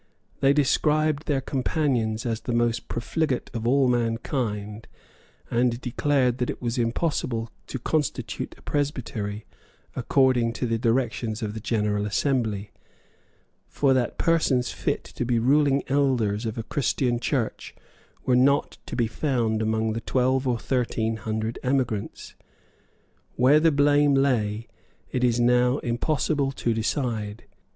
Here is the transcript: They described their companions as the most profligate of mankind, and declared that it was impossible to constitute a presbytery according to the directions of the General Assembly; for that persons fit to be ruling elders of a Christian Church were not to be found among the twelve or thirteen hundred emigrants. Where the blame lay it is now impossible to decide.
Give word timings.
They 0.39 0.51
described 0.51 1.27
their 1.27 1.41
companions 1.41 2.25
as 2.25 2.41
the 2.41 2.53
most 2.55 2.87
profligate 2.87 3.51
of 3.53 3.65
mankind, 3.91 4.87
and 5.51 5.79
declared 5.79 6.39
that 6.39 6.49
it 6.49 6.59
was 6.59 6.79
impossible 6.79 7.51
to 7.67 7.77
constitute 7.77 8.55
a 8.57 8.63
presbytery 8.63 9.45
according 9.95 10.53
to 10.53 10.65
the 10.65 10.79
directions 10.79 11.43
of 11.43 11.53
the 11.53 11.59
General 11.59 12.07
Assembly; 12.07 12.71
for 13.67 13.93
that 13.93 14.17
persons 14.17 14.71
fit 14.71 15.03
to 15.03 15.23
be 15.23 15.37
ruling 15.37 15.83
elders 15.87 16.47
of 16.47 16.57
a 16.57 16.63
Christian 16.63 17.19
Church 17.19 17.75
were 18.25 18.35
not 18.35 18.79
to 18.87 18.95
be 18.95 19.05
found 19.05 19.61
among 19.61 19.93
the 19.93 20.01
twelve 20.01 20.47
or 20.47 20.57
thirteen 20.57 21.17
hundred 21.17 21.59
emigrants. 21.61 22.33
Where 23.35 23.59
the 23.59 23.71
blame 23.71 24.15
lay 24.15 24.67
it 25.11 25.23
is 25.23 25.39
now 25.39 25.77
impossible 25.77 26.51
to 26.53 26.73
decide. 26.73 27.43